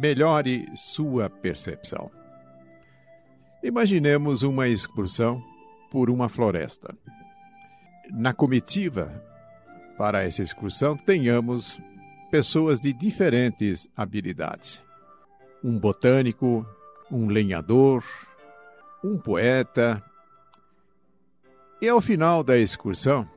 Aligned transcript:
melhore 0.00 0.66
sua 0.74 1.28
percepção. 1.28 2.10
Imaginemos 3.62 4.42
uma 4.42 4.66
excursão 4.66 5.44
por 5.90 6.08
uma 6.08 6.26
floresta. 6.26 6.96
Na 8.10 8.32
comitiva 8.32 9.22
para 9.98 10.24
essa 10.24 10.42
excursão, 10.42 10.96
tenhamos 10.96 11.78
pessoas 12.30 12.80
de 12.80 12.94
diferentes 12.94 13.86
habilidades. 13.94 14.82
Um 15.62 15.78
botânico, 15.78 16.66
um 17.12 17.26
lenhador, 17.26 18.02
um 19.04 19.18
poeta. 19.18 20.02
E 21.82 21.86
ao 21.90 22.00
final 22.00 22.42
da 22.42 22.56
excursão, 22.56 23.28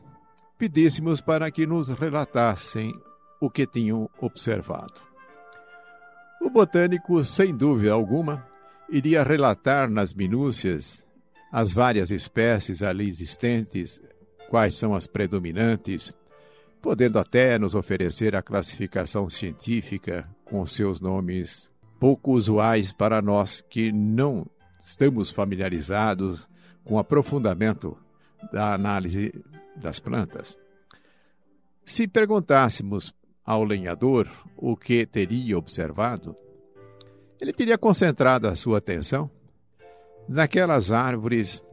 pedíssemos 0.57 1.19
para 1.19 1.51
que 1.51 1.67
nos 1.67 1.89
relatassem 1.89 2.97
o 3.41 3.49
que 3.49 3.67
tinham 3.67 4.09
observado. 4.21 5.12
O 6.43 6.49
botânico, 6.49 7.23
sem 7.23 7.55
dúvida 7.55 7.93
alguma, 7.93 8.45
iria 8.89 9.23
relatar 9.23 9.89
nas 9.89 10.13
minúcias 10.13 11.07
as 11.49 11.71
várias 11.71 12.11
espécies 12.11 12.83
ali 12.83 13.07
existentes, 13.07 14.01
quais 14.49 14.75
são 14.75 14.93
as 14.93 15.07
predominantes, 15.07 16.13
podendo 16.81 17.17
até 17.17 17.57
nos 17.57 17.73
oferecer 17.73 18.35
a 18.35 18.41
classificação 18.41 19.29
científica 19.29 20.27
com 20.43 20.65
seus 20.65 20.99
nomes 20.99 21.69
pouco 21.97 22.33
usuais 22.33 22.91
para 22.91 23.21
nós 23.21 23.63
que 23.69 23.89
não 23.93 24.45
estamos 24.83 25.29
familiarizados 25.29 26.49
com 26.83 26.95
o 26.95 26.99
aprofundamento 26.99 27.97
da 28.51 28.73
análise 28.73 29.31
das 29.77 29.97
plantas. 29.97 30.57
Se 31.85 32.05
perguntássemos 32.05 33.15
ao 33.45 33.63
lenhador 33.63 34.27
o 34.55 34.75
que 34.75 35.05
teria 35.05 35.57
observado, 35.57 36.35
ele 37.41 37.51
teria 37.51 37.77
concentrado 37.77 38.47
a 38.47 38.55
sua 38.55 38.77
atenção 38.77 39.29
naquelas 40.27 40.91
árvores 40.91 41.63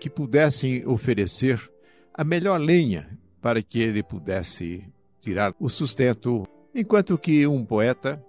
que 0.00 0.10
pudessem 0.10 0.86
oferecer 0.86 1.70
a 2.12 2.24
melhor 2.24 2.60
lenha 2.60 3.18
para 3.40 3.62
que 3.62 3.80
ele 3.80 4.02
pudesse 4.02 4.84
tirar 5.20 5.54
o 5.60 5.68
sustento, 5.68 6.46
enquanto 6.74 7.16
que 7.16 7.46
um 7.46 7.64
poeta 7.64 8.22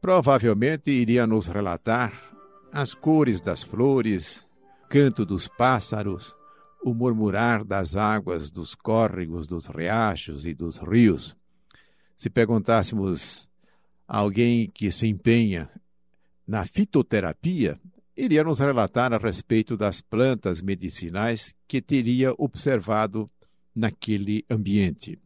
provavelmente 0.00 0.90
iria 0.90 1.26
nos 1.26 1.46
relatar 1.46 2.12
as 2.72 2.94
cores 2.94 3.40
das 3.40 3.62
flores, 3.62 4.46
canto 4.88 5.26
dos 5.26 5.48
pássaros, 5.48 6.34
o 6.82 6.94
murmurar 6.94 7.64
das 7.64 7.96
águas 7.96 8.50
dos 8.50 8.74
córregos, 8.74 9.46
dos 9.46 9.66
riachos 9.66 10.46
e 10.46 10.54
dos 10.54 10.78
rios. 10.78 11.36
Se 12.20 12.28
perguntássemos 12.28 13.48
a 14.06 14.18
alguém 14.18 14.68
que 14.68 14.90
se 14.90 15.06
empenha 15.06 15.70
na 16.46 16.66
fitoterapia, 16.66 17.80
iria 18.14 18.44
nos 18.44 18.58
relatar 18.58 19.14
a 19.14 19.16
respeito 19.16 19.74
das 19.74 20.02
plantas 20.02 20.60
medicinais 20.60 21.54
que 21.66 21.80
teria 21.80 22.34
observado 22.36 23.30
naquele 23.74 24.44
ambiente. 24.50 25.18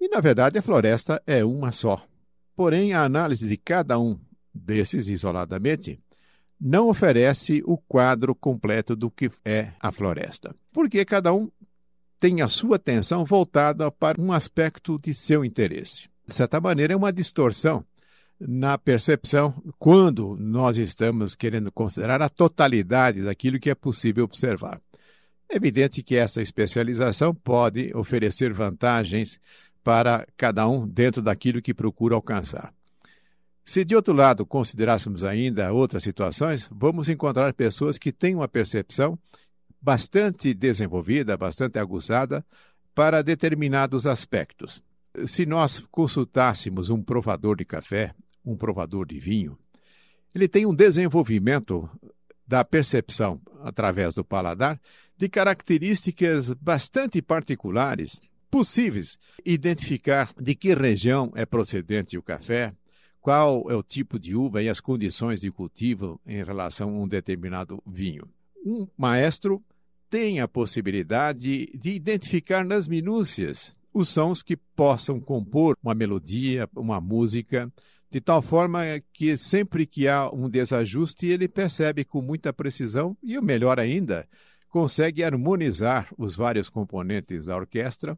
E, 0.00 0.08
na 0.08 0.20
verdade, 0.20 0.58
a 0.58 0.62
floresta 0.62 1.22
é 1.24 1.44
uma 1.44 1.70
só. 1.70 2.04
Porém, 2.56 2.92
a 2.92 3.04
análise 3.04 3.46
de 3.46 3.56
cada 3.56 3.96
um 3.96 4.18
desses 4.52 5.08
isoladamente 5.08 6.00
não 6.60 6.88
oferece 6.88 7.62
o 7.64 7.78
quadro 7.78 8.34
completo 8.34 8.96
do 8.96 9.08
que 9.08 9.30
é 9.44 9.70
a 9.78 9.92
floresta, 9.92 10.52
porque 10.72 11.04
cada 11.04 11.32
um 11.32 11.48
tem 12.18 12.42
a 12.42 12.48
sua 12.48 12.76
atenção 12.76 13.24
voltada 13.24 13.90
para 13.90 14.20
um 14.20 14.32
aspecto 14.32 14.98
de 14.98 15.12
seu 15.12 15.44
interesse. 15.44 16.08
De 16.26 16.34
certa 16.34 16.60
maneira, 16.60 16.92
é 16.92 16.96
uma 16.96 17.12
distorção 17.12 17.84
na 18.40 18.76
percepção 18.76 19.62
quando 19.78 20.36
nós 20.38 20.76
estamos 20.76 21.34
querendo 21.34 21.70
considerar 21.70 22.20
a 22.20 22.28
totalidade 22.28 23.22
daquilo 23.22 23.60
que 23.60 23.70
é 23.70 23.74
possível 23.74 24.24
observar. 24.24 24.80
É 25.48 25.56
evidente 25.56 26.02
que 26.02 26.16
essa 26.16 26.42
especialização 26.42 27.34
pode 27.34 27.94
oferecer 27.94 28.52
vantagens 28.52 29.38
para 29.82 30.26
cada 30.36 30.66
um 30.66 30.88
dentro 30.88 31.20
daquilo 31.22 31.60
que 31.60 31.74
procura 31.74 32.14
alcançar. 32.14 32.72
Se 33.62 33.84
de 33.84 33.94
outro 33.96 34.12
lado 34.12 34.44
considerássemos 34.44 35.24
ainda 35.24 35.72
outras 35.72 36.02
situações, 36.02 36.68
vamos 36.70 37.08
encontrar 37.08 37.52
pessoas 37.54 37.96
que 37.96 38.12
têm 38.12 38.34
uma 38.34 38.48
percepção 38.48 39.18
bastante 39.84 40.54
desenvolvida, 40.54 41.36
bastante 41.36 41.78
aguçada 41.78 42.42
para 42.94 43.22
determinados 43.22 44.06
aspectos. 44.06 44.82
Se 45.26 45.44
nós 45.44 45.80
consultássemos 45.90 46.88
um 46.88 47.02
provador 47.02 47.56
de 47.56 47.66
café, 47.66 48.14
um 48.42 48.56
provador 48.56 49.06
de 49.06 49.18
vinho, 49.18 49.58
ele 50.34 50.48
tem 50.48 50.64
um 50.64 50.74
desenvolvimento 50.74 51.88
da 52.46 52.64
percepção 52.64 53.38
através 53.62 54.14
do 54.14 54.24
paladar 54.24 54.80
de 55.18 55.28
características 55.28 56.54
bastante 56.54 57.20
particulares, 57.20 58.20
possíveis 58.50 59.18
identificar 59.44 60.32
de 60.40 60.54
que 60.54 60.74
região 60.74 61.30
é 61.36 61.44
procedente 61.44 62.16
o 62.16 62.22
café, 62.22 62.72
qual 63.20 63.70
é 63.70 63.76
o 63.76 63.82
tipo 63.82 64.18
de 64.18 64.34
uva 64.34 64.62
e 64.62 64.68
as 64.68 64.80
condições 64.80 65.42
de 65.42 65.50
cultivo 65.50 66.18
em 66.26 66.42
relação 66.42 66.88
a 66.88 67.02
um 67.02 67.06
determinado 67.06 67.82
vinho. 67.86 68.26
Um 68.64 68.88
maestro 68.96 69.62
tem 70.14 70.38
a 70.38 70.46
possibilidade 70.46 71.68
de 71.74 71.90
identificar 71.90 72.64
nas 72.64 72.86
minúcias 72.86 73.74
os 73.92 74.08
sons 74.08 74.44
que 74.44 74.56
possam 74.56 75.18
compor 75.18 75.76
uma 75.82 75.92
melodia, 75.92 76.70
uma 76.76 77.00
música, 77.00 77.68
de 78.12 78.20
tal 78.20 78.40
forma 78.40 78.84
que 79.12 79.36
sempre 79.36 79.84
que 79.84 80.06
há 80.06 80.30
um 80.30 80.48
desajuste, 80.48 81.26
ele 81.26 81.48
percebe 81.48 82.04
com 82.04 82.22
muita 82.22 82.52
precisão 82.52 83.16
e, 83.20 83.36
o 83.36 83.42
melhor 83.42 83.80
ainda, 83.80 84.24
consegue 84.68 85.24
harmonizar 85.24 86.08
os 86.16 86.36
vários 86.36 86.68
componentes 86.70 87.46
da 87.46 87.56
orquestra 87.56 88.16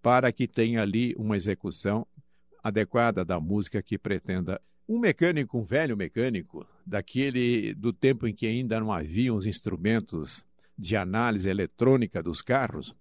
para 0.00 0.32
que 0.32 0.48
tenha 0.48 0.80
ali 0.80 1.14
uma 1.18 1.36
execução 1.36 2.06
adequada 2.64 3.22
da 3.22 3.38
música 3.38 3.82
que 3.82 3.98
pretenda. 3.98 4.58
Um 4.88 4.98
mecânico, 4.98 5.58
um 5.58 5.62
velho 5.62 5.94
mecânico, 5.94 6.66
daquele 6.86 7.74
do 7.74 7.92
tempo 7.92 8.26
em 8.26 8.34
que 8.34 8.46
ainda 8.46 8.80
não 8.80 8.90
havia 8.90 9.34
os 9.34 9.44
instrumentos 9.44 10.47
de 10.78 10.96
análise 10.96 11.48
eletrônica 11.48 12.22
dos 12.22 12.40
carros, 12.40 12.94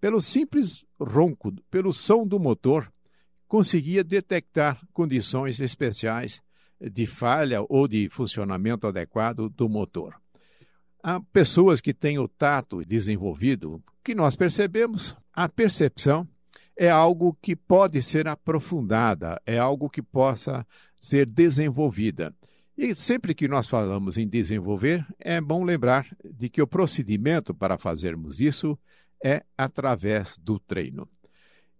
pelo 0.00 0.20
simples 0.20 0.84
ronco, 1.00 1.52
pelo 1.70 1.92
som 1.92 2.26
do 2.26 2.38
motor, 2.38 2.90
conseguia 3.48 4.02
detectar 4.02 4.80
condições 4.92 5.60
especiais 5.60 6.42
de 6.80 7.06
falha 7.06 7.60
ou 7.68 7.86
de 7.86 8.08
funcionamento 8.08 8.86
adequado 8.86 9.48
do 9.48 9.68
motor. 9.68 10.20
Há 11.02 11.20
pessoas 11.20 11.80
que 11.80 11.92
têm 11.92 12.18
o 12.18 12.28
tato 12.28 12.84
desenvolvido, 12.84 13.82
que 14.02 14.14
nós 14.14 14.36
percebemos, 14.36 15.16
a 15.32 15.48
percepção 15.48 16.26
é 16.76 16.88
algo 16.88 17.36
que 17.40 17.54
pode 17.54 18.00
ser 18.02 18.26
aprofundada, 18.26 19.40
é 19.44 19.58
algo 19.58 19.90
que 19.90 20.02
possa 20.02 20.66
ser 20.98 21.26
desenvolvida. 21.26 22.34
E 22.82 22.96
sempre 22.96 23.32
que 23.32 23.46
nós 23.46 23.68
falamos 23.68 24.18
em 24.18 24.26
desenvolver, 24.26 25.06
é 25.16 25.40
bom 25.40 25.62
lembrar 25.62 26.04
de 26.24 26.48
que 26.48 26.60
o 26.60 26.66
procedimento 26.66 27.54
para 27.54 27.78
fazermos 27.78 28.40
isso 28.40 28.76
é 29.22 29.44
através 29.56 30.36
do 30.36 30.58
treino. 30.58 31.08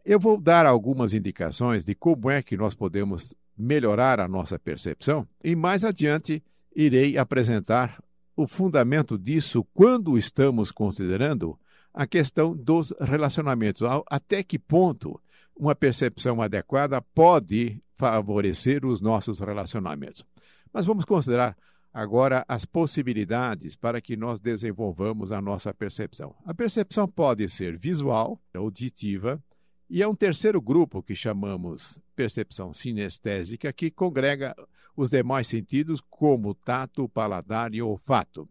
Eu 0.04 0.20
vou 0.20 0.40
dar 0.40 0.64
algumas 0.64 1.12
indicações 1.12 1.84
de 1.84 1.96
como 1.96 2.30
é 2.30 2.40
que 2.40 2.56
nós 2.56 2.72
podemos 2.72 3.34
melhorar 3.58 4.20
a 4.20 4.28
nossa 4.28 4.60
percepção 4.60 5.26
e 5.42 5.56
mais 5.56 5.84
adiante 5.84 6.40
irei 6.72 7.18
apresentar 7.18 8.00
o 8.36 8.46
fundamento 8.46 9.18
disso 9.18 9.66
quando 9.74 10.16
estamos 10.16 10.70
considerando 10.70 11.58
a 11.92 12.06
questão 12.06 12.54
dos 12.54 12.94
relacionamentos. 13.00 13.82
Até 14.08 14.44
que 14.44 14.56
ponto 14.56 15.20
uma 15.56 15.74
percepção 15.74 16.40
adequada 16.40 17.02
pode 17.02 17.82
favorecer 17.96 18.86
os 18.86 19.00
nossos 19.00 19.40
relacionamentos. 19.40 20.24
Mas 20.72 20.84
vamos 20.84 21.04
considerar 21.04 21.56
agora 21.92 22.44
as 22.48 22.64
possibilidades 22.64 23.76
para 23.76 24.00
que 24.00 24.16
nós 24.16 24.40
desenvolvamos 24.40 25.30
a 25.30 25.40
nossa 25.40 25.74
percepção. 25.74 26.34
A 26.44 26.54
percepção 26.54 27.06
pode 27.06 27.48
ser 27.48 27.76
visual, 27.76 28.40
auditiva, 28.54 29.42
e 29.90 30.02
é 30.02 30.08
um 30.08 30.14
terceiro 30.14 30.60
grupo 30.60 31.02
que 31.02 31.14
chamamos 31.14 32.00
percepção 32.16 32.72
sinestésica, 32.72 33.72
que 33.72 33.90
congrega 33.90 34.56
os 34.96 35.10
demais 35.10 35.46
sentidos, 35.46 36.00
como 36.08 36.54
tato, 36.54 37.08
paladar 37.08 37.74
e 37.74 37.82
olfato. 37.82 38.48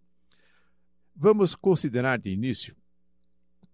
Vamos 1.15 1.55
considerar 1.55 2.19
de 2.19 2.31
início 2.31 2.75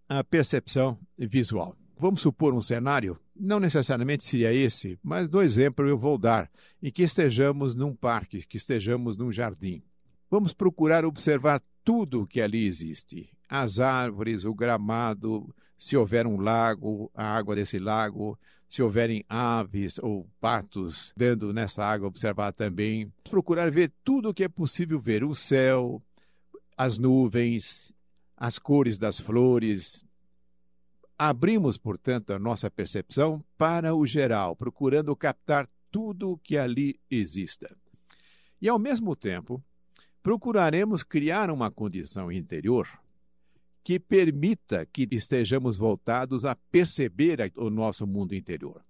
a 0.07 0.23
percepção 0.23 0.97
visual. 1.17 1.75
Vamos 1.99 2.21
supor 2.21 2.53
um 2.53 2.61
cenário, 2.61 3.19
não 3.35 3.59
necessariamente 3.59 4.23
seria 4.23 4.53
esse, 4.53 4.99
mas 5.01 5.27
do 5.27 5.41
exemplo 5.41 5.87
eu 5.87 5.97
vou 5.97 6.15
dar, 6.15 6.47
em 6.81 6.91
que 6.91 7.01
estejamos 7.01 7.73
num 7.73 7.95
parque, 7.95 8.45
que 8.45 8.57
estejamos 8.57 9.17
num 9.17 9.31
jardim. 9.31 9.81
Vamos 10.29 10.53
procurar 10.53 11.05
observar 11.05 11.59
tudo 11.83 12.21
o 12.21 12.27
que 12.27 12.39
ali 12.39 12.67
existe: 12.67 13.29
as 13.49 13.79
árvores, 13.79 14.45
o 14.45 14.53
gramado, 14.53 15.51
se 15.75 15.97
houver 15.97 16.27
um 16.27 16.37
lago, 16.37 17.09
a 17.15 17.35
água 17.35 17.55
desse 17.55 17.79
lago, 17.79 18.37
se 18.69 18.83
houverem 18.83 19.23
aves 19.27 19.97
ou 19.97 20.29
patos 20.39 21.13
dando 21.17 21.51
nessa 21.51 21.83
água, 21.83 22.07
observar 22.07 22.51
também. 22.51 23.11
Procurar 23.29 23.71
ver 23.71 23.91
tudo 24.03 24.29
o 24.29 24.33
que 24.33 24.43
é 24.43 24.47
possível 24.47 24.99
ver: 24.99 25.23
o 25.23 25.33
céu, 25.33 25.99
as 26.77 26.99
nuvens, 26.99 27.91
as 28.35 28.59
cores 28.59 28.99
das 28.99 29.19
flores. 29.19 30.05
Abrimos, 31.17 31.77
portanto, 31.77 32.31
a 32.31 32.37
nossa 32.37 32.69
percepção 32.69 33.43
para 33.57 33.95
o 33.95 34.05
geral, 34.05 34.55
procurando 34.55 35.15
captar 35.15 35.67
tudo 35.89 36.31
o 36.31 36.37
que 36.37 36.57
ali 36.57 36.99
exista. 37.09 37.75
E, 38.61 38.69
ao 38.69 38.77
mesmo 38.77 39.15
tempo, 39.15 39.63
procuraremos 40.21 41.03
criar 41.03 41.49
uma 41.49 41.71
condição 41.71 42.31
interior 42.31 42.87
que 43.83 43.99
permita 43.99 44.85
que 44.85 45.07
estejamos 45.11 45.77
voltados 45.77 46.43
a 46.43 46.55
perceber 46.55 47.51
o 47.55 47.69
nosso 47.69 48.05
mundo 48.05 48.35
interior. 48.35 48.83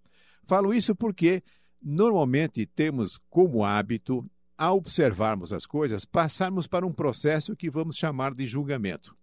Falo 0.47 0.73
isso 0.73 0.95
porque 0.95 1.43
normalmente 1.81 2.65
temos 2.65 3.19
como 3.29 3.63
hábito, 3.63 4.27
ao 4.57 4.77
observarmos 4.77 5.53
as 5.53 5.67
coisas, 5.67 6.03
passarmos 6.03 6.65
para 6.65 6.85
um 6.85 6.91
processo 6.91 7.55
que 7.55 7.69
vamos 7.69 7.95
chamar 7.95 8.33
de 8.33 8.47
julgamento. 8.47 9.15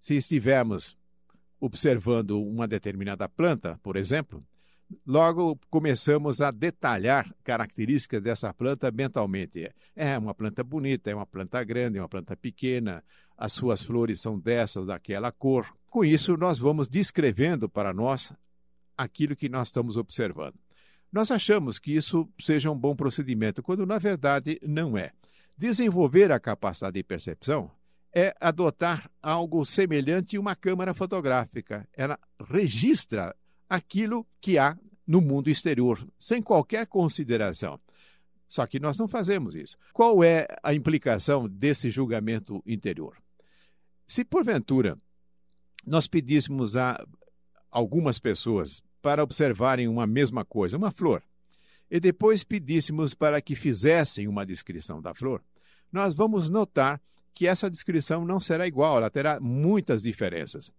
Se 0.00 0.14
estivermos 0.16 0.96
observando 1.64 2.42
uma 2.42 2.68
determinada 2.68 3.26
planta, 3.26 3.80
por 3.82 3.96
exemplo, 3.96 4.44
logo 5.06 5.58
começamos 5.70 6.42
a 6.42 6.50
detalhar 6.50 7.34
características 7.42 8.20
dessa 8.20 8.52
planta 8.52 8.90
mentalmente. 8.90 9.72
É 9.96 10.18
uma 10.18 10.34
planta 10.34 10.62
bonita, 10.62 11.10
é 11.10 11.14
uma 11.14 11.24
planta 11.24 11.64
grande, 11.64 11.96
é 11.96 12.02
uma 12.02 12.08
planta 12.08 12.36
pequena, 12.36 13.02
as 13.36 13.54
suas 13.54 13.82
flores 13.82 14.20
são 14.20 14.38
dessas, 14.38 14.86
daquela 14.86 15.32
cor. 15.32 15.66
Com 15.88 16.04
isso, 16.04 16.36
nós 16.36 16.58
vamos 16.58 16.86
descrevendo 16.86 17.66
para 17.66 17.94
nós 17.94 18.34
aquilo 18.96 19.34
que 19.34 19.48
nós 19.48 19.68
estamos 19.68 19.96
observando. 19.96 20.56
Nós 21.10 21.30
achamos 21.30 21.78
que 21.78 21.96
isso 21.96 22.28
seja 22.38 22.70
um 22.70 22.78
bom 22.78 22.94
procedimento, 22.94 23.62
quando 23.62 23.86
na 23.86 23.98
verdade 23.98 24.60
não 24.62 24.98
é. 24.98 25.12
Desenvolver 25.56 26.30
a 26.30 26.38
capacidade 26.38 26.94
de 26.94 27.02
percepção 27.02 27.70
é 28.14 28.34
adotar 28.40 29.10
algo 29.20 29.64
semelhante 29.64 30.36
a 30.36 30.40
uma 30.40 30.54
câmera 30.54 30.94
fotográfica. 30.94 31.88
Ela 31.92 32.18
registra 32.48 33.34
aquilo 33.68 34.24
que 34.40 34.56
há 34.56 34.78
no 35.06 35.20
mundo 35.20 35.50
exterior, 35.50 36.06
sem 36.18 36.40
qualquer 36.40 36.86
consideração. 36.86 37.78
Só 38.46 38.66
que 38.66 38.78
nós 38.78 38.96
não 38.98 39.08
fazemos 39.08 39.56
isso. 39.56 39.76
Qual 39.92 40.22
é 40.22 40.46
a 40.62 40.72
implicação 40.72 41.48
desse 41.48 41.90
julgamento 41.90 42.62
interior? 42.64 43.16
Se 44.06 44.24
porventura 44.24 44.96
nós 45.84 46.06
pedíssemos 46.06 46.76
a 46.76 47.04
algumas 47.70 48.18
pessoas 48.18 48.82
para 49.02 49.22
observarem 49.22 49.88
uma 49.88 50.06
mesma 50.06 50.44
coisa, 50.44 50.76
uma 50.76 50.90
flor, 50.90 51.22
e 51.90 52.00
depois 52.00 52.44
pedíssemos 52.44 53.12
para 53.12 53.40
que 53.42 53.54
fizessem 53.54 54.28
uma 54.28 54.46
descrição 54.46 55.02
da 55.02 55.12
flor, 55.12 55.42
nós 55.92 56.14
vamos 56.14 56.48
notar 56.48 57.00
que 57.34 57.46
essa 57.46 57.70
descrição 57.70 58.24
não 58.24 58.38
será 58.38 58.66
igual, 58.66 58.98
ela 58.98 59.10
terá 59.10 59.40
muitas 59.40 60.02
diferenças. 60.02 60.72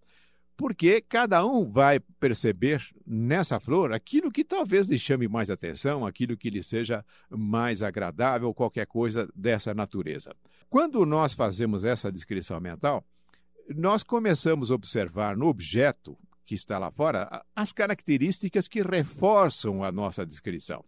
Porque 0.57 1.01
cada 1.01 1.45
um 1.45 1.69
vai 1.69 1.99
perceber 1.99 2.81
nessa 3.05 3.59
flor 3.59 3.91
aquilo 3.91 4.31
que 4.31 4.43
talvez 4.43 4.87
lhe 4.87 4.97
chame 4.97 5.27
mais 5.27 5.49
atenção, 5.49 6.05
aquilo 6.05 6.37
que 6.37 6.49
lhe 6.49 6.63
seja 6.63 7.03
mais 7.29 7.81
agradável, 7.81 8.53
qualquer 8.53 8.87
coisa 8.87 9.29
dessa 9.35 9.73
natureza. 9.73 10.33
Quando 10.69 11.05
nós 11.05 11.33
fazemos 11.33 11.83
essa 11.83 12.09
descrição 12.09 12.59
mental, 12.61 13.05
nós 13.75 14.01
começamos 14.01 14.71
a 14.71 14.75
observar 14.75 15.35
no 15.35 15.47
objeto 15.47 16.17
que 16.45 16.55
está 16.55 16.77
lá 16.77 16.89
fora 16.89 17.43
as 17.55 17.73
características 17.73 18.67
que 18.67 18.81
reforçam 18.81 19.83
a 19.83 19.91
nossa 19.91 20.25
descrição. 20.25 20.85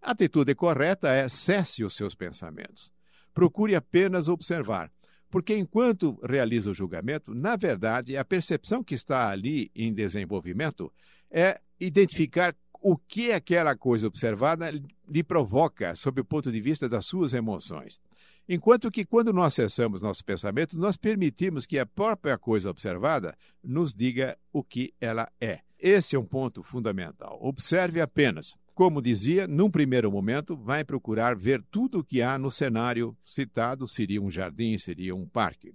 A 0.00 0.12
atitude 0.12 0.54
correta 0.54 1.08
é 1.08 1.28
cesse 1.28 1.82
os 1.82 1.94
seus 1.94 2.14
pensamentos. 2.14 2.92
Procure 3.34 3.74
apenas 3.74 4.28
observar, 4.28 4.90
porque 5.30 5.56
enquanto 5.56 6.18
realiza 6.22 6.70
o 6.70 6.74
julgamento, 6.74 7.34
na 7.34 7.56
verdade, 7.56 8.16
a 8.16 8.24
percepção 8.24 8.84
que 8.84 8.94
está 8.94 9.30
ali 9.30 9.70
em 9.74 9.92
desenvolvimento 9.92 10.92
é 11.30 11.60
identificar 11.80 12.54
o 12.82 12.96
que 12.96 13.32
aquela 13.32 13.76
coisa 13.76 14.06
observada 14.06 14.70
lhe 15.08 15.22
provoca 15.22 15.94
sob 15.94 16.20
o 16.20 16.24
ponto 16.24 16.50
de 16.50 16.60
vista 16.60 16.88
das 16.88 17.06
suas 17.06 17.32
emoções. 17.32 18.00
Enquanto 18.48 18.90
que, 18.90 19.04
quando 19.04 19.32
nós 19.32 19.54
cessamos 19.54 20.02
nosso 20.02 20.24
pensamento, 20.24 20.76
nós 20.76 20.96
permitimos 20.96 21.64
que 21.64 21.78
a 21.78 21.86
própria 21.86 22.36
coisa 22.36 22.70
observada 22.70 23.36
nos 23.62 23.94
diga 23.94 24.36
o 24.52 24.64
que 24.64 24.92
ela 25.00 25.30
é. 25.40 25.60
Esse 25.78 26.16
é 26.16 26.18
um 26.18 26.24
ponto 26.24 26.62
fundamental. 26.62 27.38
Observe 27.40 28.00
apenas. 28.00 28.54
Como 28.74 29.02
dizia, 29.02 29.46
num 29.46 29.70
primeiro 29.70 30.10
momento, 30.10 30.56
vai 30.56 30.82
procurar 30.82 31.36
ver 31.36 31.62
tudo 31.70 31.98
o 31.98 32.04
que 32.04 32.22
há 32.22 32.38
no 32.38 32.50
cenário 32.50 33.16
citado, 33.22 33.86
seria 33.86 34.20
um 34.20 34.30
jardim, 34.30 34.76
seria 34.78 35.14
um 35.14 35.26
parque. 35.26 35.74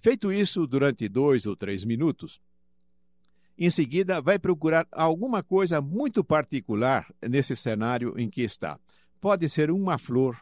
Feito 0.00 0.32
isso 0.32 0.66
durante 0.66 1.08
dois 1.08 1.46
ou 1.46 1.56
três 1.56 1.84
minutos, 1.84 2.40
em 3.58 3.70
seguida, 3.70 4.20
vai 4.20 4.38
procurar 4.38 4.86
alguma 4.90 5.42
coisa 5.42 5.80
muito 5.80 6.24
particular 6.24 7.06
nesse 7.28 7.54
cenário 7.54 8.14
em 8.18 8.28
que 8.28 8.42
está. 8.42 8.78
Pode 9.20 9.48
ser 9.48 9.70
uma 9.70 9.98
flor, 9.98 10.36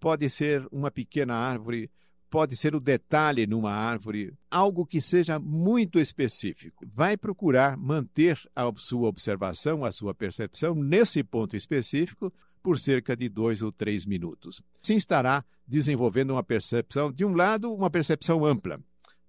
pode 0.00 0.28
ser 0.30 0.66
uma 0.72 0.90
pequena 0.90 1.34
árvore, 1.34 1.90
pode 2.34 2.56
ser 2.56 2.74
o 2.74 2.80
detalhe 2.80 3.46
numa 3.46 3.70
árvore, 3.70 4.34
algo 4.50 4.84
que 4.84 5.00
seja 5.00 5.38
muito 5.38 6.00
específico. 6.00 6.84
Vai 6.84 7.16
procurar 7.16 7.76
manter 7.76 8.36
a 8.56 8.72
sua 8.74 9.08
observação, 9.08 9.84
a 9.84 9.92
sua 9.92 10.12
percepção 10.12 10.74
nesse 10.74 11.22
ponto 11.22 11.56
específico 11.56 12.32
por 12.60 12.76
cerca 12.76 13.16
de 13.16 13.28
dois 13.28 13.62
ou 13.62 13.70
três 13.70 14.04
minutos. 14.04 14.60
Assim 14.82 14.96
estará 14.96 15.44
desenvolvendo 15.64 16.32
uma 16.32 16.42
percepção, 16.42 17.12
de 17.12 17.24
um 17.24 17.36
lado, 17.36 17.72
uma 17.72 17.88
percepção 17.88 18.44
ampla, 18.44 18.80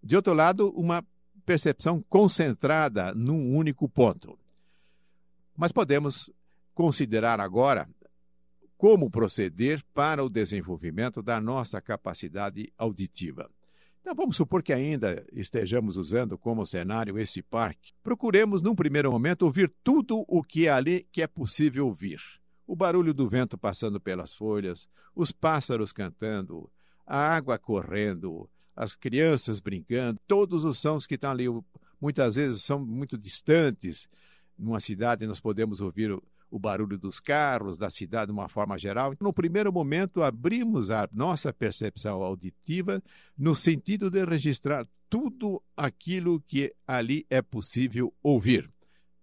de 0.04 0.16
outro 0.16 0.34
lado, 0.34 0.72
uma 0.72 1.06
percepção 1.46 2.04
concentrada 2.10 3.14
num 3.14 3.56
único 3.56 3.88
ponto. 3.88 4.36
Mas 5.56 5.72
podemos 5.72 6.32
considerar 6.74 7.40
agora 7.40 7.88
como 8.78 9.10
proceder 9.10 9.84
para 9.94 10.24
o 10.24 10.30
desenvolvimento 10.30 11.22
da 11.22 11.40
nossa 11.40 11.82
capacidade 11.82 12.72
auditiva. 12.78 13.50
Então, 14.02 14.14
vamos 14.14 14.36
supor 14.36 14.62
que 14.62 14.72
ainda 14.72 15.26
estejamos 15.34 15.98
usando 15.98 16.38
como 16.38 16.66
cenário 16.66 17.18
esse 17.18 17.42
parque. 17.42 17.92
Procuremos, 18.04 18.62
num 18.62 18.76
primeiro 18.76 19.12
momento, 19.12 19.44
ouvir 19.44 19.74
tudo 19.84 20.24
o 20.28 20.44
que 20.44 20.68
é 20.68 20.72
ali 20.72 21.08
que 21.12 21.24
é 21.24 21.28
possível 21.28 21.88
ouvir. 21.88 22.22
O 22.68 22.76
barulho 22.76 23.16
do 23.16 23.28
vento 23.28 23.58
passando 23.58 24.00
pelas 24.00 24.32
folhas, 24.32 24.88
os 25.16 25.32
pássaros 25.32 25.92
cantando, 25.92 26.70
a 27.06 27.18
água 27.18 27.58
correndo, 27.58 28.48
as 28.76 28.96
crianças 28.96 29.60
brincando, 29.60 30.20
todos 30.28 30.64
os 30.64 30.78
sons 30.78 31.08
que 31.08 31.16
estão 31.16 31.32
ali. 31.32 31.46
Muitas 32.00 32.36
vezes 32.36 32.62
são 32.64 32.80
muito 32.80 33.18
distantes. 33.18 34.08
Numa 34.56 34.80
cidade, 34.80 35.26
nós 35.26 35.40
podemos 35.40 35.82
ouvir 35.82 36.16
o 36.50 36.60
barulho 36.60 36.98
dos 36.98 37.20
carros, 37.20 37.78
da 37.78 37.90
cidade 37.90 38.28
de 38.28 38.32
uma 38.32 38.48
forma 38.48 38.78
geral. 38.78 39.14
No 39.20 39.34
primeiro 39.34 39.72
momento, 39.72 40.24
abrimos 40.24 40.90
a 40.90 41.08
nossa 41.12 41.52
percepção 41.52 42.22
auditiva 42.22 43.02
no 43.38 43.56
sentido 43.56 44.10
de 44.10 44.24
registrar 44.26 44.88
tudo 45.10 45.62
aquilo 45.76 46.42
que 46.42 46.74
ali 46.88 47.26
é 47.30 47.42
possível 47.42 48.14
ouvir. 48.22 48.70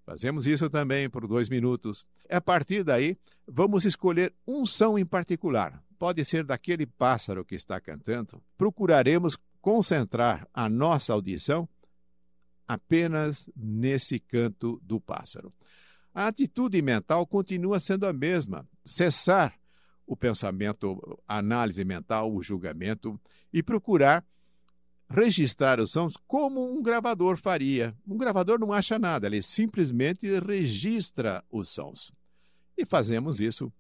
Fazemos 0.05 0.47
isso 0.47 0.69
também 0.69 1.09
por 1.09 1.27
dois 1.27 1.49
minutos. 1.49 2.07
A 2.29 2.41
partir 2.41 2.83
daí, 2.83 3.17
vamos 3.47 3.85
escolher 3.85 4.35
um 4.47 4.67
som 4.67 4.99
em 4.99 5.07
particular. 5.07 5.83
Pode 5.99 6.25
ser 6.25 6.45
daquele 6.45 6.87
pássaro 6.87 7.45
que 7.45 7.55
está 7.55 7.81
cantando. 7.81 8.43
Procuraremos 8.59 9.39
concentrar 9.61 10.49
a 10.53 10.69
nossa 10.69 11.13
audição 11.13 11.69
apenas 12.67 13.49
nesse 13.57 14.19
canto 14.19 14.81
do 14.83 15.01
pássaro. 15.01 15.51
A 16.15 16.27
atitude 16.27 16.81
mental 16.83 17.27
continua 17.27 17.81
sendo 17.81 18.07
a 18.07 18.13
mesma: 18.13 18.69
cessar 18.85 19.55
o 20.07 20.17
pensamento, 20.17 21.19
a 21.27 21.39
análise 21.39 21.85
mental, 21.85 22.33
o 22.33 22.43
julgamento 22.43 23.19
e 23.53 23.63
procurar 23.63 24.25
registrar 25.13 25.79
os 25.79 25.91
sons 25.91 26.17
como 26.27 26.73
um 26.73 26.83
gravador 26.83 27.37
faria. 27.37 27.95
Um 28.07 28.17
gravador 28.17 28.59
não 28.59 28.73
acha 28.73 28.99
nada, 28.99 29.27
ele 29.27 29.43
simplesmente 29.43 30.27
registra 30.41 31.45
os 31.51 31.69
sons. 31.69 32.13
E 32.77 32.87
fazemos 32.87 33.39
isso 33.39 33.71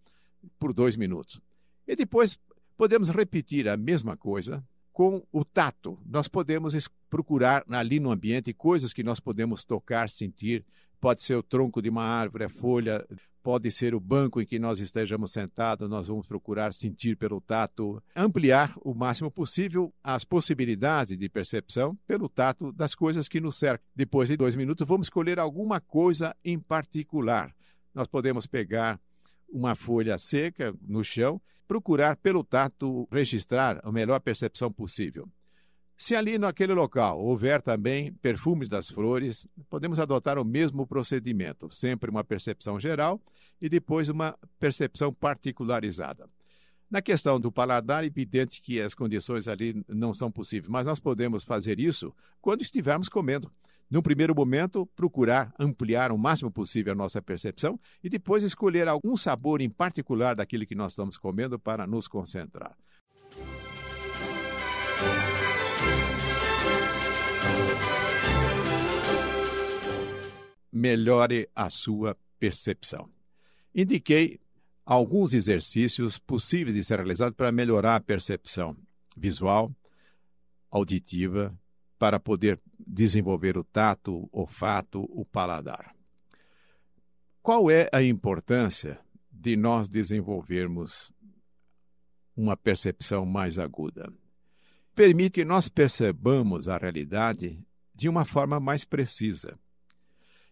por 0.58 0.72
dois 0.72 0.96
minutos. 0.96 1.40
E 1.86 1.96
depois 1.96 2.38
podemos 2.76 3.08
repetir 3.08 3.68
a 3.68 3.76
mesma 3.76 4.16
coisa 4.16 4.62
com 4.92 5.26
o 5.32 5.44
tato. 5.44 5.98
Nós 6.04 6.28
podemos 6.28 6.74
procurar 7.08 7.64
ali 7.70 7.98
no 7.98 8.10
ambiente 8.10 8.52
coisas 8.52 8.92
que 8.92 9.02
nós 9.02 9.18
podemos 9.18 9.64
tocar, 9.64 10.10
sentir, 10.10 10.64
pode 11.02 11.20
ser 11.20 11.34
o 11.34 11.42
tronco 11.42 11.82
de 11.82 11.88
uma 11.88 12.04
árvore, 12.04 12.44
a 12.44 12.48
folha, 12.48 13.04
pode 13.42 13.72
ser 13.72 13.92
o 13.92 13.98
banco 13.98 14.40
em 14.40 14.46
que 14.46 14.56
nós 14.56 14.78
estejamos 14.78 15.32
sentados, 15.32 15.90
nós 15.90 16.06
vamos 16.06 16.28
procurar 16.28 16.72
sentir 16.72 17.16
pelo 17.16 17.40
tato, 17.40 18.00
ampliar 18.14 18.72
o 18.82 18.94
máximo 18.94 19.28
possível 19.28 19.92
as 20.00 20.24
possibilidades 20.24 21.18
de 21.18 21.28
percepção 21.28 21.98
pelo 22.06 22.28
tato 22.28 22.70
das 22.70 22.94
coisas 22.94 23.26
que 23.26 23.40
nos 23.40 23.56
cercam. 23.56 23.84
Depois 23.96 24.28
de 24.28 24.36
dois 24.36 24.54
minutos, 24.54 24.86
vamos 24.86 25.08
escolher 25.08 25.40
alguma 25.40 25.80
coisa 25.80 26.36
em 26.44 26.56
particular. 26.56 27.52
Nós 27.92 28.06
podemos 28.06 28.46
pegar 28.46 29.00
uma 29.48 29.74
folha 29.74 30.16
seca 30.18 30.72
no 30.86 31.02
chão, 31.02 31.42
procurar 31.66 32.14
pelo 32.14 32.44
tato 32.44 33.08
registrar 33.10 33.80
a 33.82 33.90
melhor 33.90 34.20
percepção 34.20 34.70
possível. 34.70 35.28
Se 36.02 36.16
ali 36.16 36.36
naquele 36.36 36.74
local 36.74 37.20
houver 37.20 37.62
também 37.62 38.12
perfumes 38.14 38.68
das 38.68 38.88
flores, 38.88 39.46
podemos 39.70 40.00
adotar 40.00 40.36
o 40.36 40.44
mesmo 40.44 40.84
procedimento, 40.84 41.72
sempre 41.72 42.10
uma 42.10 42.24
percepção 42.24 42.80
geral 42.80 43.20
e 43.60 43.68
depois 43.68 44.08
uma 44.08 44.36
percepção 44.58 45.14
particularizada. 45.14 46.28
Na 46.90 47.00
questão 47.00 47.38
do 47.38 47.52
paladar, 47.52 48.02
é 48.02 48.08
evidente 48.08 48.60
que 48.60 48.80
as 48.80 48.96
condições 48.96 49.46
ali 49.46 49.80
não 49.86 50.12
são 50.12 50.28
possíveis, 50.28 50.68
mas 50.68 50.86
nós 50.86 50.98
podemos 50.98 51.44
fazer 51.44 51.78
isso 51.78 52.12
quando 52.40 52.62
estivermos 52.62 53.08
comendo. 53.08 53.48
No 53.88 54.02
primeiro 54.02 54.34
momento, 54.34 54.84
procurar 54.96 55.54
ampliar 55.56 56.10
o 56.10 56.18
máximo 56.18 56.50
possível 56.50 56.94
a 56.94 56.96
nossa 56.96 57.22
percepção 57.22 57.78
e 58.02 58.08
depois 58.08 58.42
escolher 58.42 58.88
algum 58.88 59.16
sabor 59.16 59.60
em 59.60 59.70
particular 59.70 60.34
daquilo 60.34 60.66
que 60.66 60.74
nós 60.74 60.90
estamos 60.90 61.16
comendo 61.16 61.60
para 61.60 61.86
nos 61.86 62.08
concentrar. 62.08 62.76
Melhore 70.72 71.48
a 71.54 71.68
sua 71.68 72.16
percepção. 72.38 73.08
Indiquei 73.74 74.40
alguns 74.84 75.32
exercícios 75.32 76.18
possíveis 76.18 76.74
de 76.74 76.82
ser 76.82 76.96
realizados 76.96 77.36
para 77.36 77.52
melhorar 77.52 77.96
a 77.96 78.00
percepção 78.00 78.76
visual, 79.16 79.74
auditiva, 80.70 81.56
para 81.98 82.18
poder 82.18 82.58
desenvolver 82.78 83.56
o 83.56 83.62
tato, 83.62 84.28
o 84.32 84.40
olfato, 84.40 85.08
o 85.10 85.24
paladar. 85.24 85.94
Qual 87.42 87.70
é 87.70 87.88
a 87.92 88.02
importância 88.02 88.98
de 89.30 89.56
nós 89.56 89.88
desenvolvermos 89.88 91.12
uma 92.36 92.56
percepção 92.56 93.24
mais 93.24 93.58
aguda? 93.58 94.12
Permite 94.94 95.34
que 95.34 95.44
nós 95.44 95.68
percebamos 95.68 96.68
a 96.68 96.76
realidade 96.76 97.58
de 97.94 98.08
uma 98.08 98.24
forma 98.24 98.58
mais 98.58 98.84
precisa. 98.84 99.58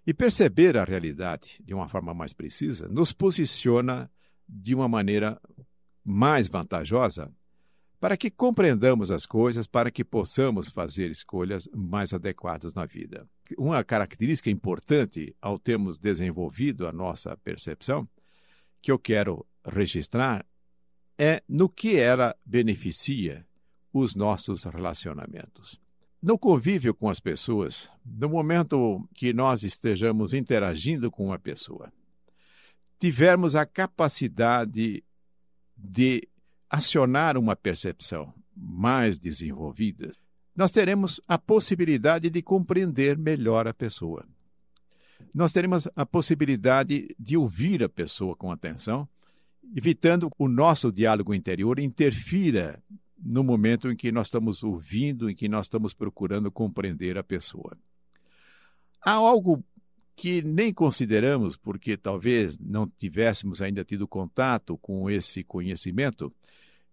E 0.07 0.15
perceber 0.15 0.77
a 0.77 0.85
realidade 0.85 1.61
de 1.65 1.75
uma 1.75 1.89
forma 1.89 2.15
mais 2.15 2.33
precisa 2.33 2.89
nos 2.89 3.13
posiciona 3.13 4.11
de 4.49 4.75
uma 4.75 4.89
maneira 4.89 5.41
mais 6.05 6.49
vantajosa 6.49 7.31
para 8.01 8.17
que 8.17 8.31
compreendamos 8.31 9.11
as 9.11 9.27
coisas, 9.27 9.67
para 9.67 9.91
que 9.91 10.03
possamos 10.03 10.69
fazer 10.69 11.11
escolhas 11.11 11.69
mais 11.75 12.15
adequadas 12.15 12.73
na 12.73 12.87
vida. 12.87 13.29
Uma 13.59 13.85
característica 13.85 14.49
importante 14.49 15.37
ao 15.41 15.59
termos 15.59 15.99
desenvolvido 15.99 16.87
a 16.87 16.93
nossa 16.93 17.37
percepção, 17.37 18.09
que 18.81 18.91
eu 18.91 18.99
quero 18.99 19.47
registrar, 19.63 20.47
é 21.19 21.43
no 21.47 21.69
que 21.69 21.97
ela 21.97 22.35
beneficia 22.47 23.47
os 23.93 24.15
nossos 24.15 24.65
relacionamentos. 24.65 25.79
No 26.23 26.39
convívio 26.39 26.93
com 26.93 27.09
as 27.09 27.19
pessoas, 27.19 27.91
no 28.05 28.29
momento 28.29 29.09
que 29.15 29.33
nós 29.33 29.63
estejamos 29.63 30.35
interagindo 30.35 31.11
com 31.11 31.27
uma 31.27 31.39
pessoa, 31.39 31.91
tivermos 32.99 33.57
a 33.57 33.65
capacidade 33.65 35.03
de 35.75 36.29
acionar 36.69 37.39
uma 37.39 37.57
percepção 37.57 38.35
mais 38.55 39.17
desenvolvida, 39.17 40.13
nós 40.55 40.71
teremos 40.71 41.23
a 41.27 41.39
possibilidade 41.39 42.29
de 42.29 42.43
compreender 42.43 43.17
melhor 43.17 43.67
a 43.67 43.73
pessoa. 43.73 44.27
Nós 45.33 45.55
teremos 45.55 45.89
a 45.97 46.05
possibilidade 46.05 47.17
de 47.19 47.35
ouvir 47.39 47.83
a 47.83 47.89
pessoa 47.89 48.37
com 48.37 48.53
atenção, 48.53 49.09
evitando 49.75 50.29
o 50.37 50.49
nosso 50.49 50.93
diálogo 50.93 51.33
interior 51.33 51.79
interfira 51.79 52.83
no 53.23 53.45
momento 53.45 53.91
em 53.91 53.97
que 53.97 54.11
nós 54.11 54.27
estamos 54.27 54.63
ouvindo, 54.63 55.29
em 55.29 55.35
que 55.35 55.49
nós 55.49 55.67
estamos 55.67 55.93
procurando 55.93 56.51
compreender 56.51 57.19
a 57.19 57.23
pessoa. 57.23 57.77
Há 59.03 59.13
algo 59.13 59.65
que 60.17 60.43
nem 60.43 60.73
consideramos, 60.73 61.57
porque 61.57 61.97
talvez 61.97 62.59
não 62.59 62.87
tivéssemos 62.87 63.63
ainda 63.63 63.85
tido 63.85 64.07
contato 64.07 64.77
com 64.79 65.09
esse 65.09 65.43
conhecimento, 65.43 66.33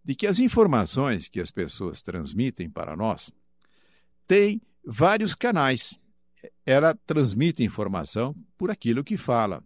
de 0.04 0.16
que 0.16 0.26
as 0.26 0.40
informações 0.40 1.28
que 1.28 1.42
as 1.42 1.52
pessoas 1.52 2.02
transmitem 2.02 2.70
para 2.70 2.96
nós 2.96 3.30
têm 4.26 4.62
vários 4.86 5.36
canais. 5.36 6.00
Ela 6.66 6.96
transmite 7.06 7.64
informação 7.64 8.34
por 8.58 8.72
aquilo 8.72 9.04
que 9.04 9.18
fala. 9.18 9.62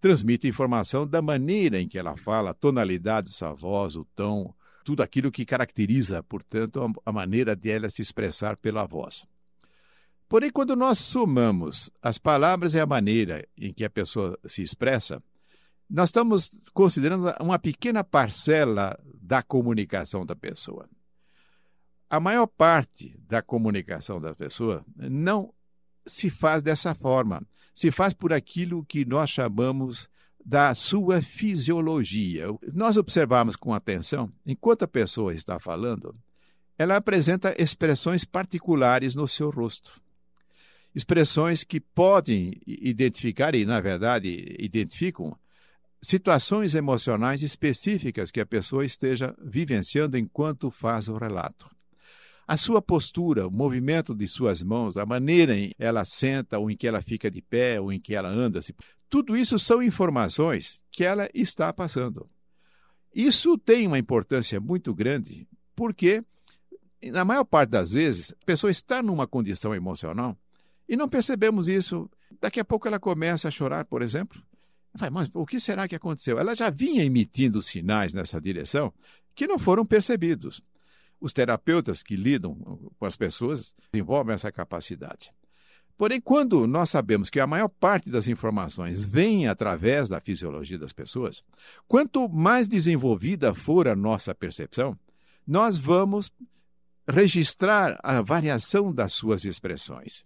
Transmite 0.00 0.48
informação 0.48 1.06
da 1.06 1.22
maneira 1.22 1.80
em 1.80 1.86
que 1.86 1.96
ela 1.96 2.16
fala, 2.16 2.50
a 2.50 2.54
tonalidade 2.54 3.28
da 3.28 3.32
sua 3.32 3.52
voz, 3.52 3.94
o 3.94 4.04
tom, 4.16 4.52
tudo 4.84 5.02
aquilo 5.02 5.32
que 5.32 5.46
caracteriza, 5.46 6.22
portanto, 6.22 6.84
a 7.04 7.10
maneira 7.10 7.56
de 7.56 7.70
ela 7.70 7.88
se 7.88 8.02
expressar 8.02 8.56
pela 8.56 8.84
voz. 8.84 9.26
Porém, 10.28 10.50
quando 10.50 10.76
nós 10.76 10.98
somamos 10.98 11.90
as 12.02 12.18
palavras 12.18 12.74
e 12.74 12.80
a 12.80 12.86
maneira 12.86 13.46
em 13.56 13.72
que 13.72 13.84
a 13.84 13.90
pessoa 13.90 14.38
se 14.46 14.62
expressa, 14.62 15.22
nós 15.88 16.08
estamos 16.08 16.50
considerando 16.72 17.32
uma 17.40 17.58
pequena 17.58 18.04
parcela 18.04 18.98
da 19.14 19.42
comunicação 19.42 20.24
da 20.24 20.36
pessoa. 20.36 20.88
A 22.08 22.20
maior 22.20 22.46
parte 22.46 23.18
da 23.28 23.42
comunicação 23.42 24.20
da 24.20 24.34
pessoa 24.34 24.84
não 24.96 25.52
se 26.06 26.30
faz 26.30 26.62
dessa 26.62 26.94
forma. 26.94 27.42
Se 27.74 27.90
faz 27.90 28.12
por 28.12 28.32
aquilo 28.32 28.84
que 28.84 29.04
nós 29.04 29.30
chamamos 29.30 30.08
da 30.44 30.74
sua 30.74 31.22
fisiologia. 31.22 32.46
Nós 32.72 32.96
observamos 32.96 33.56
com 33.56 33.72
atenção, 33.72 34.30
enquanto 34.44 34.82
a 34.82 34.88
pessoa 34.88 35.32
está 35.32 35.58
falando, 35.58 36.12
ela 36.76 36.96
apresenta 36.96 37.54
expressões 37.56 38.24
particulares 38.24 39.14
no 39.14 39.26
seu 39.26 39.48
rosto. 39.48 40.02
Expressões 40.94 41.64
que 41.64 41.80
podem 41.80 42.60
identificar, 42.66 43.54
e 43.54 43.64
na 43.64 43.80
verdade 43.80 44.54
identificam, 44.58 45.36
situações 46.02 46.74
emocionais 46.74 47.42
específicas 47.42 48.30
que 48.30 48.40
a 48.40 48.46
pessoa 48.46 48.84
esteja 48.84 49.34
vivenciando 49.42 50.18
enquanto 50.18 50.70
faz 50.70 51.08
o 51.08 51.16
relato. 51.16 51.68
A 52.46 52.58
sua 52.58 52.82
postura, 52.82 53.48
o 53.48 53.50
movimento 53.50 54.14
de 54.14 54.28
suas 54.28 54.62
mãos, 54.62 54.98
a 54.98 55.06
maneira 55.06 55.56
em 55.56 55.70
que 55.70 55.74
ela 55.78 56.04
senta, 56.04 56.58
ou 56.58 56.70
em 56.70 56.76
que 56.76 56.86
ela 56.86 57.00
fica 57.00 57.30
de 57.30 57.40
pé, 57.40 57.80
ou 57.80 57.90
em 57.90 57.98
que 57.98 58.14
ela 58.14 58.28
anda, 58.28 58.60
tudo 59.14 59.36
isso 59.36 59.60
são 59.60 59.80
informações 59.80 60.82
que 60.90 61.04
ela 61.04 61.30
está 61.32 61.72
passando. 61.72 62.28
Isso 63.14 63.56
tem 63.56 63.86
uma 63.86 63.96
importância 63.96 64.58
muito 64.58 64.92
grande, 64.92 65.46
porque, 65.76 66.24
na 67.00 67.24
maior 67.24 67.44
parte 67.44 67.70
das 67.70 67.92
vezes, 67.92 68.32
a 68.32 68.44
pessoa 68.44 68.72
está 68.72 69.00
numa 69.00 69.24
condição 69.24 69.72
emocional 69.72 70.36
e 70.88 70.96
não 70.96 71.08
percebemos 71.08 71.68
isso. 71.68 72.10
Daqui 72.40 72.58
a 72.58 72.64
pouco 72.64 72.88
ela 72.88 72.98
começa 72.98 73.46
a 73.46 73.52
chorar, 73.52 73.84
por 73.84 74.02
exemplo. 74.02 74.42
Vai, 74.92 75.10
mas 75.10 75.30
o 75.32 75.46
que 75.46 75.60
será 75.60 75.86
que 75.86 75.94
aconteceu? 75.94 76.36
Ela 76.36 76.56
já 76.56 76.68
vinha 76.68 77.04
emitindo 77.04 77.62
sinais 77.62 78.12
nessa 78.12 78.40
direção 78.40 78.92
que 79.32 79.46
não 79.46 79.60
foram 79.60 79.86
percebidos. 79.86 80.60
Os 81.20 81.32
terapeutas 81.32 82.02
que 82.02 82.16
lidam 82.16 82.56
com 82.98 83.06
as 83.06 83.14
pessoas 83.14 83.76
desenvolvem 83.92 84.34
essa 84.34 84.50
capacidade. 84.50 85.30
Porém, 85.96 86.20
quando 86.20 86.66
nós 86.66 86.90
sabemos 86.90 87.30
que 87.30 87.38
a 87.38 87.46
maior 87.46 87.68
parte 87.68 88.10
das 88.10 88.26
informações 88.26 89.04
vem 89.04 89.46
através 89.46 90.08
da 90.08 90.20
fisiologia 90.20 90.78
das 90.78 90.92
pessoas, 90.92 91.44
quanto 91.86 92.28
mais 92.28 92.68
desenvolvida 92.68 93.54
for 93.54 93.86
a 93.86 93.94
nossa 93.94 94.34
percepção, 94.34 94.98
nós 95.46 95.78
vamos 95.78 96.32
registrar 97.08 97.98
a 98.02 98.20
variação 98.22 98.92
das 98.92 99.12
suas 99.12 99.44
expressões. 99.44 100.24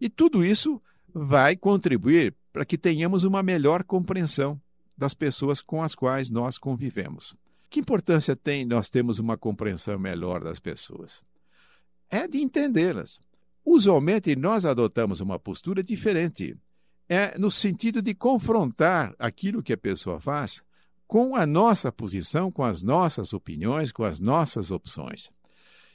E 0.00 0.08
tudo 0.08 0.44
isso 0.44 0.80
vai 1.12 1.54
contribuir 1.54 2.34
para 2.52 2.64
que 2.64 2.78
tenhamos 2.78 3.24
uma 3.24 3.42
melhor 3.42 3.84
compreensão 3.84 4.60
das 4.96 5.12
pessoas 5.12 5.60
com 5.60 5.82
as 5.82 5.94
quais 5.94 6.30
nós 6.30 6.56
convivemos. 6.56 7.36
Que 7.68 7.80
importância 7.80 8.36
tem 8.36 8.64
nós 8.64 8.88
termos 8.88 9.18
uma 9.18 9.36
compreensão 9.36 9.98
melhor 9.98 10.42
das 10.42 10.60
pessoas? 10.60 11.22
É 12.08 12.28
de 12.28 12.38
entendê-las. 12.38 13.18
Usualmente 13.64 14.36
nós 14.36 14.64
adotamos 14.64 15.20
uma 15.20 15.38
postura 15.38 15.82
diferente. 15.82 16.56
É 17.08 17.38
no 17.38 17.50
sentido 17.50 18.00
de 18.02 18.14
confrontar 18.14 19.14
aquilo 19.18 19.62
que 19.62 19.72
a 19.72 19.76
pessoa 19.76 20.20
faz 20.20 20.62
com 21.06 21.36
a 21.36 21.46
nossa 21.46 21.92
posição, 21.92 22.50
com 22.50 22.64
as 22.64 22.82
nossas 22.82 23.32
opiniões, 23.32 23.92
com 23.92 24.04
as 24.04 24.18
nossas 24.18 24.70
opções. 24.70 25.30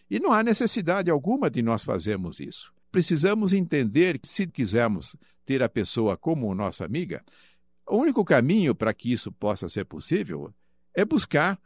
E 0.09 0.19
não 0.19 0.31
há 0.31 0.43
necessidade 0.43 1.09
alguma 1.09 1.49
de 1.49 1.61
nós 1.61 1.83
fazermos 1.83 2.39
isso. 2.39 2.71
Precisamos 2.91 3.53
entender 3.53 4.19
que, 4.19 4.27
se 4.27 4.47
quisermos 4.47 5.15
ter 5.45 5.61
a 5.63 5.69
pessoa 5.69 6.17
como 6.17 6.53
nossa 6.55 6.85
amiga, 6.85 7.23
O 7.89 7.97
único 7.97 8.23
caminho 8.23 8.75
para 8.75 8.93
que 8.93 9.11
isso 9.11 9.31
possa 9.31 9.67
ser 9.67 9.83
possível 9.83 10.53
é 10.93 11.03
buscar 11.03 11.59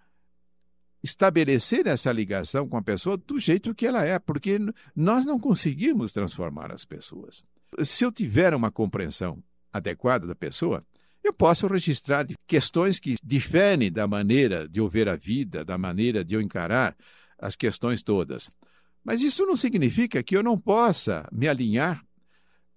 estabelecer 1.03 1.85
essa 1.85 2.11
ligação 2.11 2.67
com 2.67 2.77
a 2.77 2.81
pessoa 2.81 3.17
do 3.17 3.37
jeito 3.37 3.75
que 3.75 3.85
ela 3.85 4.05
é, 4.05 4.17
porque 4.17 4.57
nós 4.95 5.25
não 5.25 5.37
conseguimos 5.37 6.13
transformar 6.13 6.71
as 6.71 6.85
pessoas. 6.85 7.43
Se 7.83 8.05
eu 8.05 8.11
tiver 8.11 8.53
uma 8.53 8.71
compreensão 8.71 9.43
adequada 9.71 10.25
da 10.25 10.35
pessoa, 10.35 10.81
eu 11.21 11.33
posso 11.33 11.67
registrar 11.67 12.25
questões 12.47 12.99
que 12.99 13.15
diferem 13.23 13.91
da 13.91 14.07
maneira 14.07 14.67
de 14.67 14.79
eu 14.79 14.87
ver 14.87 15.09
a 15.09 15.15
vida, 15.15 15.65
da 15.65 15.77
maneira 15.77 16.23
de 16.23 16.35
eu 16.35 16.41
encarar 16.41 16.95
as 17.37 17.55
questões 17.55 18.01
todas. 18.01 18.49
Mas 19.03 19.21
isso 19.21 19.45
não 19.45 19.57
significa 19.57 20.23
que 20.23 20.37
eu 20.37 20.43
não 20.43 20.57
possa 20.57 21.27
me 21.31 21.47
alinhar 21.47 22.01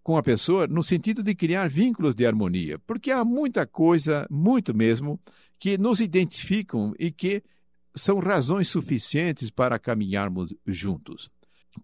com 0.03 0.17
a 0.17 0.23
pessoa 0.23 0.67
no 0.67 0.83
sentido 0.83 1.23
de 1.23 1.35
criar 1.35 1.69
vínculos 1.69 2.15
de 2.15 2.27
harmonia, 2.27 2.79
porque 2.81 3.11
há 3.11 3.25
muita 3.25 3.67
coisa, 3.67 4.27
muito 4.31 4.75
mesmo, 4.75 5.21
que 5.59 5.79
nos 5.79 6.01
identificam 6.01 6.95
e 6.99 7.11
que 7.11 7.43
são 7.97 8.19
razões 8.19 8.69
suficientes 8.69 9.51
para 9.51 9.79
caminharmos 9.79 10.53
juntos. 10.67 11.31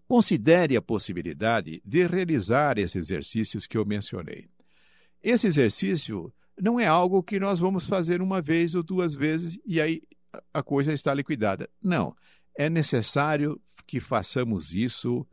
Considere 0.07 0.77
a 0.77 0.81
possibilidade 0.81 1.81
de 1.83 2.05
realizar 2.05 2.77
esses 2.77 2.95
exercícios 2.95 3.65
que 3.65 3.77
eu 3.77 3.85
mencionei. 3.85 4.47
Esse 5.21 5.47
exercício 5.47 6.31
não 6.59 6.79
é 6.79 6.85
algo 6.85 7.23
que 7.23 7.39
nós 7.39 7.59
vamos 7.59 7.85
fazer 7.85 8.21
uma 8.21 8.41
vez 8.41 8.75
ou 8.75 8.83
duas 8.83 9.15
vezes 9.15 9.59
e 9.65 9.81
aí 9.81 10.01
a 10.53 10.61
coisa 10.61 10.93
está 10.93 11.13
liquidada. 11.13 11.69
Não. 11.81 12.15
É 12.55 12.69
necessário 12.69 13.59
que 13.87 13.99
façamos 13.99 14.73
isso 14.73 15.25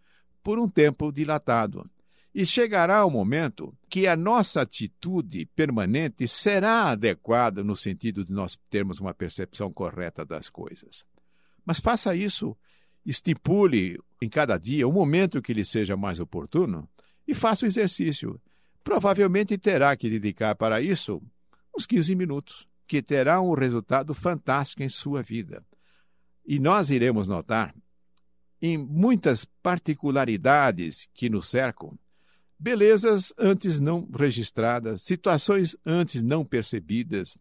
por 0.42 0.58
um 0.58 0.68
tempo 0.68 1.12
dilatado. 1.12 1.84
E 2.32 2.46
chegará 2.46 3.04
o 3.04 3.10
momento 3.10 3.76
que 3.88 4.06
a 4.06 4.14
nossa 4.14 4.62
atitude 4.62 5.46
permanente 5.46 6.28
será 6.28 6.90
adequada 6.90 7.64
no 7.64 7.76
sentido 7.76 8.24
de 8.24 8.32
nós 8.32 8.56
termos 8.68 9.00
uma 9.00 9.12
percepção 9.12 9.72
correta 9.72 10.24
das 10.24 10.48
coisas. 10.48 11.04
Mas 11.64 11.80
faça 11.80 12.14
isso, 12.14 12.56
estipule 13.04 13.98
em 14.22 14.28
cada 14.28 14.58
dia 14.58 14.86
um 14.86 14.92
momento 14.92 15.42
que 15.42 15.52
lhe 15.52 15.64
seja 15.64 15.96
mais 15.96 16.20
oportuno 16.20 16.88
e 17.26 17.34
faça 17.34 17.64
o 17.64 17.68
exercício. 17.68 18.40
Provavelmente 18.84 19.58
terá 19.58 19.96
que 19.96 20.08
dedicar 20.08 20.54
para 20.54 20.80
isso 20.80 21.20
uns 21.76 21.86
15 21.86 22.14
minutos, 22.14 22.68
que 22.86 23.02
terá 23.02 23.40
um 23.40 23.54
resultado 23.54 24.14
fantástico 24.14 24.82
em 24.82 24.88
sua 24.88 25.22
vida. 25.22 25.64
E 26.44 26.58
nós 26.58 26.90
iremos 26.90 27.28
notar, 27.28 27.74
em 28.60 28.76
muitas 28.76 29.44
particularidades 29.44 31.08
que 31.14 31.28
nos 31.30 31.48
cercam, 31.48 31.96
belezas 32.60 33.32
antes 33.38 33.80
não 33.80 34.06
registradas, 34.14 35.00
situações 35.00 35.74
antes 35.84 36.20
não 36.22 36.44
percebidas. 36.44 37.38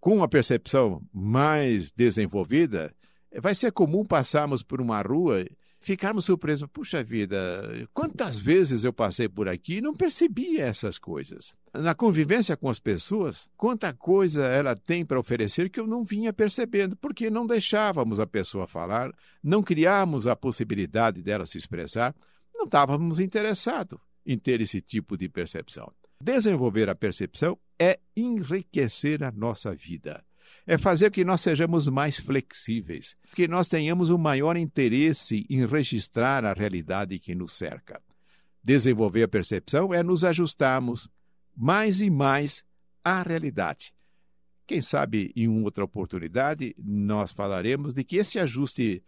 Com 0.00 0.22
a 0.22 0.28
percepção 0.28 1.00
mais 1.12 1.90
desenvolvida, 1.92 2.92
vai 3.40 3.54
ser 3.54 3.72
comum 3.72 4.04
passarmos 4.04 4.62
por 4.62 4.80
uma 4.80 5.00
rua 5.00 5.40
e 5.40 5.50
ficarmos 5.80 6.24
surpresos. 6.24 6.68
Puxa 6.72 7.02
vida, 7.02 7.88
quantas 7.94 8.40
vezes 8.40 8.82
eu 8.84 8.92
passei 8.92 9.28
por 9.28 9.48
aqui 9.48 9.76
e 9.76 9.80
não 9.80 9.94
percebi 9.94 10.58
essas 10.60 10.98
coisas. 10.98 11.54
Na 11.72 11.94
convivência 11.94 12.56
com 12.56 12.68
as 12.68 12.78
pessoas, 12.78 13.48
quanta 13.56 13.92
coisa 13.92 14.46
ela 14.46 14.74
tem 14.74 15.04
para 15.04 15.18
oferecer 15.18 15.70
que 15.70 15.78
eu 15.78 15.86
não 15.86 16.04
vinha 16.04 16.32
percebendo, 16.32 16.96
porque 16.96 17.30
não 17.30 17.46
deixávamos 17.46 18.18
a 18.18 18.26
pessoa 18.26 18.66
falar, 18.66 19.12
não 19.42 19.62
criávamos 19.62 20.26
a 20.26 20.34
possibilidade 20.34 21.22
dela 21.22 21.46
se 21.46 21.58
expressar 21.58 22.14
não 22.56 22.64
estávamos 22.64 23.20
interessados 23.20 23.98
em 24.24 24.38
ter 24.38 24.60
esse 24.60 24.80
tipo 24.80 25.16
de 25.16 25.28
percepção. 25.28 25.92
Desenvolver 26.20 26.88
a 26.88 26.94
percepção 26.94 27.58
é 27.78 27.98
enriquecer 28.16 29.22
a 29.22 29.30
nossa 29.30 29.74
vida. 29.74 30.24
É 30.66 30.76
fazer 30.76 31.10
que 31.10 31.24
nós 31.24 31.40
sejamos 31.42 31.86
mais 31.88 32.16
flexíveis, 32.16 33.16
que 33.34 33.46
nós 33.46 33.68
tenhamos 33.68 34.10
um 34.10 34.18
maior 34.18 34.56
interesse 34.56 35.46
em 35.48 35.64
registrar 35.64 36.44
a 36.44 36.52
realidade 36.52 37.18
que 37.18 37.34
nos 37.34 37.52
cerca. 37.52 38.02
Desenvolver 38.64 39.22
a 39.22 39.28
percepção 39.28 39.94
é 39.94 40.02
nos 40.02 40.24
ajustarmos 40.24 41.08
mais 41.56 42.00
e 42.00 42.10
mais 42.10 42.64
à 43.04 43.22
realidade. 43.22 43.94
Quem 44.66 44.82
sabe 44.82 45.32
em 45.36 45.48
outra 45.62 45.84
oportunidade 45.84 46.74
nós 46.76 47.30
falaremos 47.30 47.94
de 47.94 48.02
que 48.02 48.16
esse 48.16 48.40
ajuste 48.40 49.04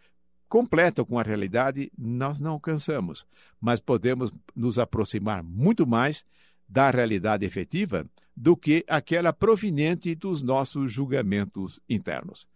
completo 0.49 1.05
com 1.05 1.19
a 1.19 1.23
realidade 1.23 1.93
nós 1.97 2.41
não 2.41 2.53
alcançamos, 2.53 3.27
mas 3.61 3.81
podemos 3.81 4.33
nos 4.55 4.79
aproximar 4.79 5.43
muito 5.43 5.87
mais 5.87 6.25
da 6.69 6.91
realidade 6.91 7.47
efetiva 7.47 8.07
do 8.37 8.57
que 8.57 8.85
aquela 8.89 9.33
proveniente 9.33 10.15
dos 10.15 10.43
nossos 10.43 10.93
julgamentos 10.93 11.81
internos. 11.89 12.47